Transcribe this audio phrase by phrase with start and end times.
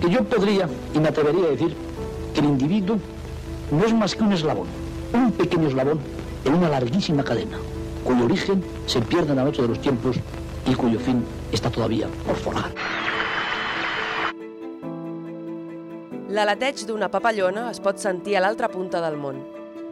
[0.00, 1.76] Porque yo podría y me atrevería a decir
[2.32, 2.98] que el individuo
[3.70, 4.66] no es más que un eslabón,
[5.12, 5.98] un pequeño eslabón
[6.46, 7.58] en una larguísima cadena,
[8.02, 10.16] cuyo origen se pierde en la noche de los tiempos
[10.66, 12.72] y cuyo fin está todavía por forjar.
[16.30, 19.42] L'aleteig d'una papallona es pot sentir a l'altra punta del món.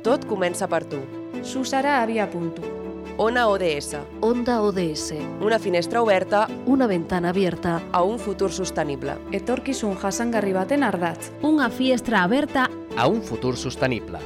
[0.07, 1.03] Tot comença per tu.
[1.43, 2.88] Susara havia punto.
[3.21, 5.13] Ona ODS, Onda ODS.
[5.41, 7.83] una finestra oberta Una ventana abierta.
[7.93, 9.17] a un futur sostenible.
[9.33, 11.31] Etorkizun jasangarri baten ardatz.
[11.43, 14.19] Una fiestra aberta a un futur sostenible.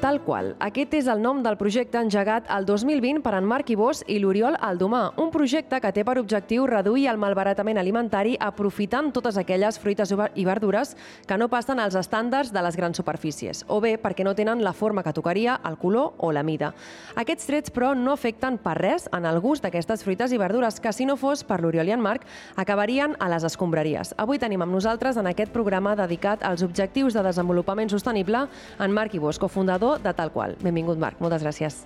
[0.00, 0.54] Tal qual.
[0.64, 4.54] Aquest és el nom del projecte engegat el 2020 per en Marc Ibós i l'Oriol
[4.56, 10.14] Aldomà, un projecte que té per objectiu reduir el malbaratament alimentari aprofitant totes aquelles fruites
[10.40, 10.94] i verdures
[11.28, 14.72] que no passen als estàndards de les grans superfícies, o bé perquè no tenen la
[14.72, 16.72] forma que tocaria, el color o la mida.
[17.20, 20.94] Aquests trets, però, no afecten per res en el gust d'aquestes fruites i verdures que,
[20.96, 22.24] si no fos per l'Oriol i en Marc,
[22.56, 24.14] acabarien a les escombraries.
[24.16, 28.46] Avui tenim amb nosaltres en aquest programa dedicat als objectius de desenvolupament sostenible
[28.80, 30.56] en Marc Ibós, cofundador de Tal Qual.
[30.62, 31.20] Benvingut, Marc.
[31.20, 31.84] Moltes gràcies.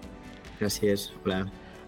[0.60, 1.44] Gràcies, hola.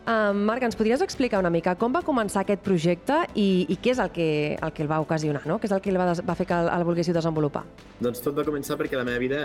[0.07, 3.91] Uh, Marc, ens podries explicar una mica com va començar aquest projecte i, i què
[3.91, 5.57] és el que, el que el va ocasionar, no?
[5.59, 7.65] Què és el que el va, des, va fer que el, el volguéssiu desenvolupar?
[7.99, 9.41] Doncs tot va començar perquè la meva vida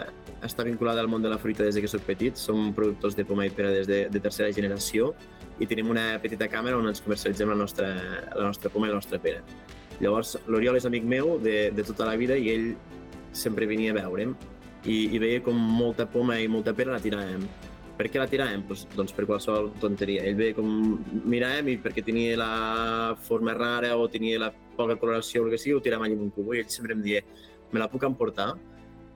[0.46, 2.38] està vinculada al món de la fruita des de que soc petit.
[2.38, 5.16] Som productors de poma i pera des de, de tercera generació
[5.58, 7.90] i tenim una petita càmera on ens comercialitzem la nostra,
[8.30, 9.42] la nostra poma i la nostra pera.
[9.98, 12.72] Llavors, l'Oriol és amic meu de, de tota la vida i ell
[13.34, 14.38] sempre venia a veure'm
[14.86, 17.46] i, i veia com molta poma i molta pera la tiràvem.
[17.98, 18.64] Per què la tiràvem?
[18.66, 20.24] Pues, doncs per qualsevol tonteria.
[20.26, 20.98] Ell veia com
[21.30, 22.52] miràvem i perquè tenia la
[23.28, 26.28] forma rara o tenia la poca coloració o el que sigui, ho tiràvem allà en
[26.28, 27.22] un cubo i ell sempre em deia
[27.72, 28.54] me la puc emportar?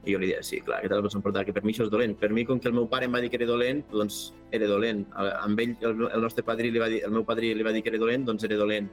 [0.05, 1.87] I jo li deia, sí, clar, que te la pots emportar, que per mi això
[1.87, 2.13] és dolent.
[2.21, 4.19] Per mi, com que el meu pare em va dir que era dolent, doncs
[4.53, 5.01] era dolent.
[5.17, 7.81] Amb ell, el, el nostre padrí li va dir, el meu padrí li va dir
[7.81, 8.91] que era dolent, doncs era dolent.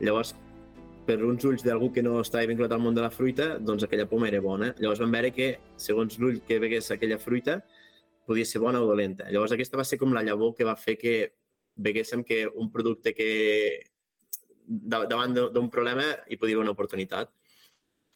[0.00, 0.32] Llavors,
[1.08, 4.04] per uns ulls d'algú que no estava vinculat al món de la fruita, doncs aquella
[4.10, 4.74] poma era bona.
[4.76, 5.46] Llavors vam veure que,
[5.80, 7.62] segons l'ull que vegués aquella fruita,
[8.28, 9.30] podia ser bona o dolenta.
[9.32, 11.14] Llavors aquesta va ser com la llavor que va fer que
[11.80, 13.28] veguéssim que un producte que
[14.66, 17.32] da- davant d'un problema hi podia haver una oportunitat.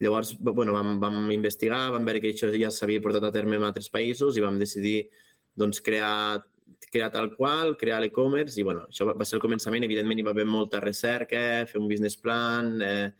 [0.03, 3.63] Llavors, bueno, vam, vam investigar, vam veure que això ja s'havia portat a terme en
[3.65, 5.07] altres països i vam decidir
[5.55, 6.43] doncs, crear,
[6.91, 9.85] crear tal qual, crear l'e-commerce i bueno, això va, ser el començament.
[9.85, 13.11] Evidentment hi va haver molta recerca, fer un business plan, eh,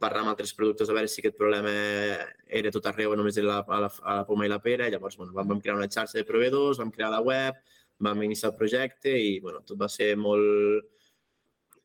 [0.00, 1.72] parlar amb altres productors a veure si aquest problema
[2.60, 4.90] era tot arreu, només era a, la, a la poma i la pera.
[4.92, 7.58] Llavors, bueno, vam, vam crear una xarxa de proveïdors, vam crear la web,
[8.04, 10.84] vam iniciar el projecte i bueno, tot va ser molt,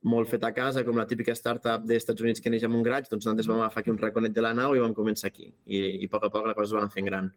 [0.03, 2.83] molt fet a casa, com la típica startup dels Estats Units que neix amb un
[2.85, 5.49] graig, doncs nosaltres vam agafar aquí un raconet de la nau i vam començar aquí.
[5.65, 7.31] I, i a poc a poc la cosa es va anar fent gran.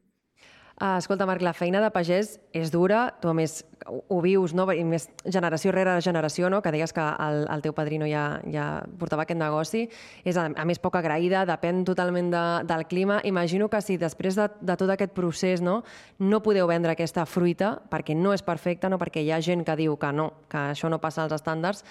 [0.76, 4.66] Uh, escolta, Marc, la feina de pagès és dura, tu a més ho vius, no?
[4.68, 6.58] I més generació rere generació, no?
[6.60, 8.66] que deies que el, el teu padrino ja, ja
[9.00, 9.86] portava aquest negoci,
[10.28, 13.22] és a, a més poc agraïda, depèn totalment de, del clima.
[13.24, 15.78] Imagino que si després de, de tot aquest procés no,
[16.20, 19.78] no podeu vendre aquesta fruita perquè no és perfecta, no perquè hi ha gent que
[19.80, 21.86] diu que no, que això no passa als estàndards,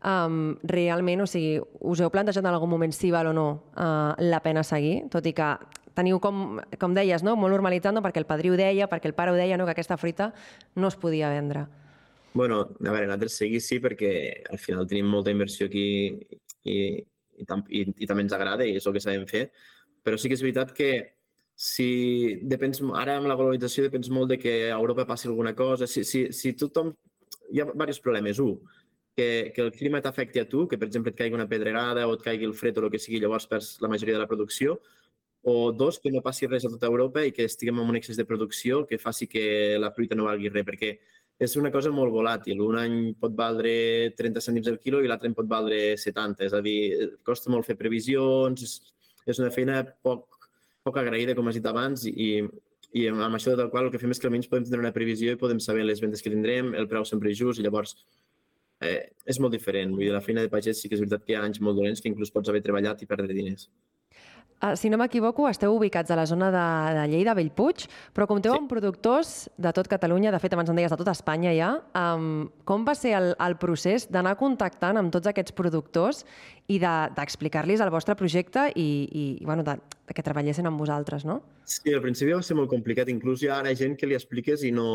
[0.00, 3.46] um, realment, o sigui, us heu plantejat en algun moment si val o no
[3.76, 5.50] uh, la pena seguir, tot i que
[5.94, 7.36] teniu, com, com deies, no?
[7.36, 8.02] molt normalitzat, no?
[8.04, 9.66] perquè el padrí ho deia, perquè el pare ho deia, no?
[9.68, 10.32] que aquesta fruita
[10.76, 11.66] no es podia vendre.
[12.32, 14.10] bueno, a veure, nosaltres seguir sí, perquè
[14.50, 16.14] al final tenim molta inversió aquí
[16.62, 16.76] i,
[17.38, 19.48] i, tam i, i també ens agrada i és el que sabem fer,
[20.06, 20.90] però sí que és veritat que
[21.60, 25.86] si depens, ara amb la globalització depens molt de que a Europa passi alguna cosa,
[25.86, 26.94] si, si, si tothom...
[27.50, 28.38] Hi ha diversos problemes.
[28.38, 28.60] Un,
[29.16, 32.14] que, que el clima t'afecti a tu, que per exemple et caigui una pedregada o
[32.16, 34.78] et caigui el fred o el que sigui, llavors perds la majoria de la producció,
[35.42, 38.18] o dos, que no passi res a tota Europa i que estiguem en un excés
[38.18, 40.90] de producció que faci que la fruita no valgui res, perquè
[41.40, 42.60] és una cosa molt volàtil.
[42.60, 43.72] Un any pot valdre
[44.18, 46.44] 30 cèntims el quilo i l'altre any pot valdre 70.
[46.44, 46.80] És a dir,
[47.24, 48.74] costa molt fer previsions, és,
[49.24, 50.26] és una feina poc,
[50.84, 52.44] poc agraïda, com has dit abans, i,
[52.92, 55.32] i amb això del qual el que fem és que almenys podem tenir una previsió
[55.32, 57.96] i podem saber les vendes que tindrem, el preu sempre és just, i llavors
[58.84, 59.96] eh, és molt diferent.
[59.96, 61.80] Vull dir, la feina de pagès sí que és veritat que hi ha anys molt
[61.80, 63.70] dolents que inclús pots haver treballat i perdre diners.
[64.60, 66.64] Uh, si no m'equivoco, esteu ubicats a la zona de,
[66.98, 68.58] de Lleida, Bellpuig, però compteu Sí.
[68.60, 71.70] amb productors de tot Catalunya, de fet, abans em deies de tot Espanya ja.
[71.96, 76.26] Um, com va ser el, el procés d'anar contactant amb tots aquests productors
[76.68, 79.78] i d'explicar-los de, el vostre projecte i, i, bueno, de
[80.16, 81.36] que treballessin amb vosaltres, no?
[81.68, 83.10] Sí, al principi va ser molt complicat.
[83.12, 84.86] Inclús hi ha ara gent que li expliques i no,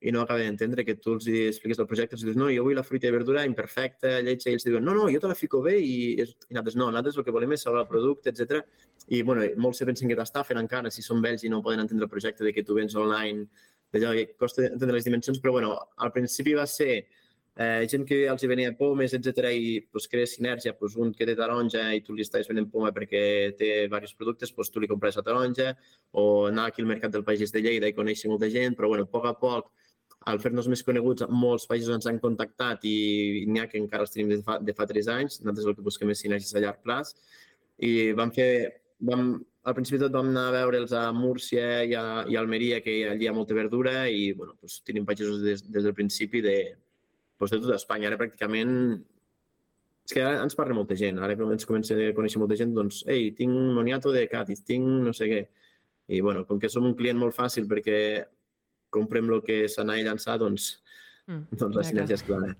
[0.00, 2.16] i no acaba d'entendre que tu els expliques el projecte.
[2.16, 4.94] Els dius, no, jo vull la fruita i verdura imperfecta, lletja, i ells diuen, no,
[4.96, 7.66] no, jo te la fico bé i, i nosaltres no, nosaltres el que volem és
[7.66, 8.64] salvar el producte, etc.
[9.12, 12.08] I bueno, molts se pensen que t'estafen encara si són vells i no poden entendre
[12.08, 13.48] el projecte de que tu vens online,
[13.94, 17.04] d'allò que costa entendre les dimensions, però bueno, al principi va ser
[17.56, 21.36] eh, gent que els venia pomes, etc i pues, crea sinergia, pues, un que té
[21.38, 25.16] taronja i tu li estàs venent poma perquè té diversos productes, pues, tu li compres
[25.16, 25.74] la taronja,
[26.12, 29.06] o anar aquí al mercat del Pagès de Lleida i conèixer molta gent, però bueno,
[29.06, 29.70] a poc a poc,
[30.30, 34.14] al fer-nos més coneguts, molts països ens han contactat i n'hi ha que encara els
[34.14, 36.80] tenim de fa, de fa 3 anys, nosaltres el que busquem és sinergies a llarg
[36.82, 37.12] plaç,
[37.84, 38.48] i vam fer,
[39.04, 39.34] vam,
[39.68, 42.96] al principi tot vam anar a veure'ls a Múrcia i a, i a Almeria, que
[43.10, 46.56] allà hi ha molta verdura, i bueno, pues, tenim pagesos des, des del principi de,
[47.38, 48.10] pues, de tota Espanya.
[48.10, 48.72] Ara pràcticament
[50.04, 51.18] és que ara ens parla molta gent.
[51.22, 55.14] Ara ens comença a conèixer molta gent, doncs, ei, tinc moniato de Cádiz, tinc no
[55.16, 55.40] sé què.
[56.12, 57.98] I, bueno, com que som un client molt fàcil perquè
[58.92, 60.74] comprem el que anat a llançar, doncs,
[61.26, 62.52] mm, doncs la sinergia és clara.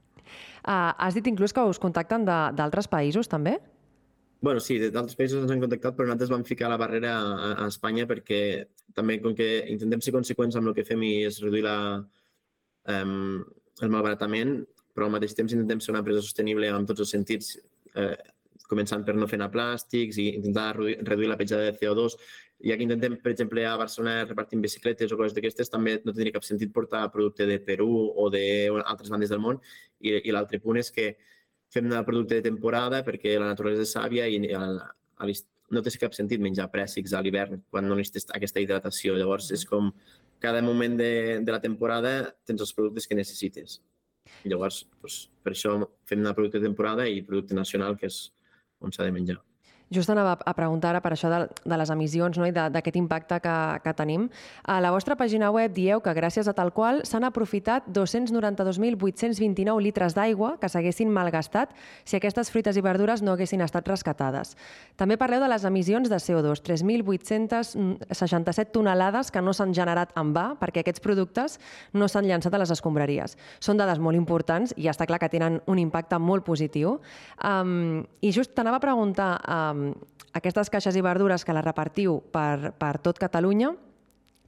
[0.64, 3.58] Uh, has dit inclús que us contacten d'altres països, també?
[4.44, 7.68] bueno, sí, d'altres països ens han contactat, però nosaltres vam ficar la barrera a, a
[7.70, 8.40] Espanya perquè
[8.92, 11.76] també, com que intentem ser conseqüents amb el que fem i és reduir la,
[12.92, 13.40] um,
[13.82, 14.60] el malbaratament,
[14.94, 17.56] però al mateix temps intentem ser una empresa sostenible en tots els sentits,
[17.98, 18.16] eh,
[18.70, 22.16] començant per no fer anar plàstics i intentar reduir la petjada de CO2.
[22.64, 26.38] Ja que intentem, per exemple, a Barcelona repartir bicicletes o coses d'aquestes, també no tindria
[26.38, 29.60] cap sentit portar producte de Perú o d'altres bandes del món.
[30.00, 31.16] I, i l'altre punt és que
[31.74, 34.62] fem el producte de temporada perquè la naturalesa és sàvia i a,
[35.18, 35.28] a
[35.74, 39.16] no té cap sentit menjar prèssics a l'hivern quan no necessites aquesta hidratació.
[39.18, 39.90] Llavors, és com
[40.44, 41.10] cada moment de,
[41.40, 42.14] de la temporada
[42.44, 43.80] tens els productes que necessites.
[44.44, 45.74] Llavors, doncs, per això
[46.08, 48.20] fem una producte de temporada i producte nacional, que és
[48.84, 49.40] on s'ha de menjar.
[49.92, 52.46] Just anava a preguntar ara per això de, de les emissions no?
[52.48, 54.30] i d'aquest impacte que, que tenim.
[54.64, 60.14] A la vostra pàgina web dieu que gràcies a tal qual s'han aprofitat 292.829 litres
[60.16, 61.68] d'aigua que s'haguessin malgastat
[62.04, 64.56] si aquestes fruites i verdures no haguessin estat rescatades.
[64.96, 70.56] També parleu de les emissions de CO2, 3.867 tonelades que no s'han generat en va
[70.60, 71.58] perquè aquests productes
[71.92, 73.36] no s'han llançat a les escombraries.
[73.60, 77.00] Són dades molt importants i està clar que tenen un impacte molt positiu.
[77.44, 79.73] Um, I just t'anava a preguntar um,
[80.34, 83.74] aquestes caixes i verdures que les repartiu per, per tot Catalunya,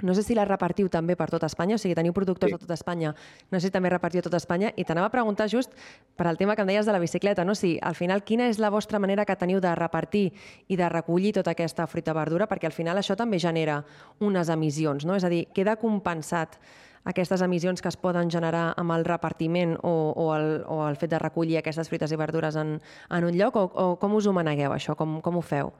[0.02, 2.56] no sé si les repartiu també per tot Espanya, o sigui, teniu productors sí.
[2.56, 3.14] de tot Espanya,
[3.50, 5.72] no sé si també repartiu tot Espanya, i t'anava a preguntar just
[6.16, 7.54] per al tema que em deies de la bicicleta, no?
[7.54, 10.26] si al final quina és la vostra manera que teniu de repartir
[10.68, 13.82] i de recollir tota aquesta fruita verdura, perquè al final això també genera
[14.20, 15.16] unes emissions, no?
[15.16, 16.60] és a dir, queda compensat
[17.04, 21.10] aquestes emissions que es poden generar amb el repartiment o, o, el, o el fet
[21.10, 22.78] de recollir aquestes fruites i verdures en,
[23.10, 25.72] en un lloc o, o com us ho manegueu això, com, com ho feu?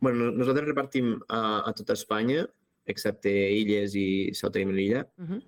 [0.00, 2.46] Bueno, nosaltres repartim a, a tota Espanya,
[2.88, 5.06] excepte Illes i Ceuta i Melilla.
[5.18, 5.42] Uh -huh.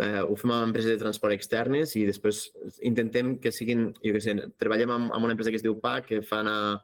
[0.00, 4.20] eh, ho fem amb empreses de transport externes i després intentem que siguin, jo què
[4.20, 6.82] sé, treballem amb, amb una empresa que es diu PAC, que fan a,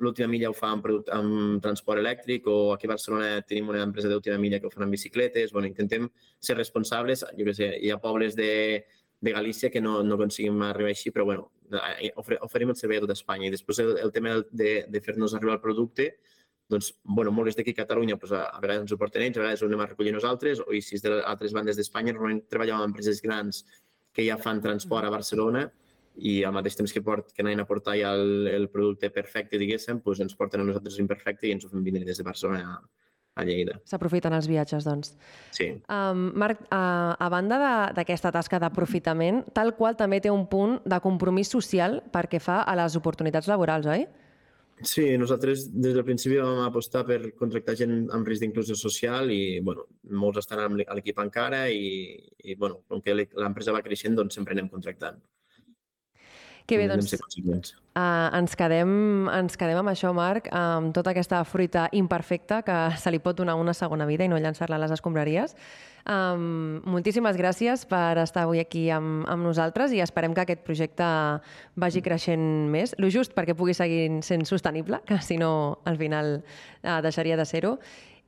[0.00, 4.08] l'última milla ho fa amb, amb transport elèctric o aquí a Barcelona tenim una empresa
[4.08, 5.52] d'última milla que ho fan amb bicicletes.
[5.52, 6.08] Bueno, intentem
[6.40, 7.24] ser responsables.
[7.38, 8.84] Jo què sé, hi ha pobles de,
[9.20, 11.50] de Galícia que no, no aconseguim arribar així, però bueno,
[12.42, 13.48] oferim el servei a tot Espanya.
[13.48, 16.08] I després el, el tema de, de fer-nos arribar el producte,
[16.72, 19.44] doncs, bueno, molts d'aquí a Catalunya doncs, a, a vegades ens ho porten ells, a
[19.44, 22.80] vegades ho anem a recollir nosaltres, o i si és d'altres bandes d'Espanya, normalment treballem
[22.80, 23.62] amb empreses grans
[24.12, 25.66] que ja fan transport a Barcelona,
[26.16, 29.60] i al mateix temps que, port, que anaven a portar ja el, el producte perfecte,
[29.60, 32.62] diguéssim, doncs ens porten a nosaltres l'imperfecte i ens ho fem vindre des de Barcelona
[32.74, 32.76] a,
[33.40, 33.78] a Lleida.
[33.88, 35.14] S'aprofiten els viatges, doncs.
[35.56, 35.70] Sí.
[35.88, 36.82] Um, Marc, a,
[37.16, 37.60] a banda
[37.96, 42.76] d'aquesta tasca d'aprofitament, tal qual també té un punt de compromís social perquè fa a
[42.82, 44.06] les oportunitats laborals, oi?
[44.82, 49.60] Sí, nosaltres des del principi vam apostar per contractar gent amb risc d'inclusió social i
[49.62, 54.34] bueno, molts estan a l'equip encara i, i bueno, com que l'empresa va creixent, doncs
[54.34, 55.20] sempre anem contractant.
[56.66, 58.92] Que bé, doncs, uh, ens, quedem,
[59.34, 63.56] ens quedem amb això, Marc, amb tota aquesta fruita imperfecta que se li pot donar
[63.60, 65.56] una segona vida i no llançar-la a les escombraries.
[66.02, 71.06] Um, moltíssimes gràcies per estar avui aquí amb, amb nosaltres i esperem que aquest projecte
[71.78, 76.40] vagi creixent més, lo just perquè pugui seguir sent sostenible, que si no al final
[76.40, 77.76] uh, deixaria de ser-ho.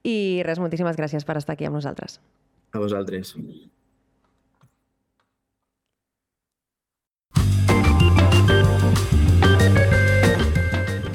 [0.05, 2.21] I res, moltíssimes gràcies per estar aquí amb nosaltres.
[2.75, 3.35] A vosaltres.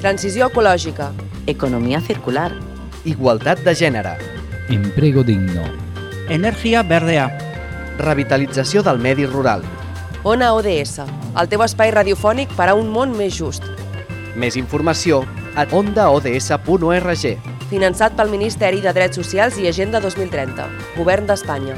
[0.00, 1.10] Transició ecològica.
[1.44, 2.54] Economia circular.
[3.04, 4.14] Igualtat de gènere.
[4.72, 5.60] Emprego digno.
[6.32, 7.26] Energia verdea.
[7.98, 9.60] Revitalització del medi rural.
[10.24, 11.04] Ona ODS,
[11.36, 13.68] el teu espai radiofònic per a un món més just.
[14.40, 15.20] Més informació
[15.52, 17.28] a ondaods.org.
[17.68, 20.64] Finançat pel Ministeri de Drets Socials i Agenda 2030,
[20.96, 21.76] Govern d'Espanya.